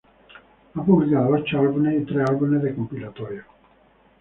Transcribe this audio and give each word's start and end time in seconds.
Ha 0.73 0.83
publicado 0.83 1.29
ocho 1.29 1.59
álbumes 1.59 2.01
y 2.01 2.05
tres 2.05 2.27
álbumes 2.27 2.63
de 2.63 2.73
compilatorios. 2.73 3.45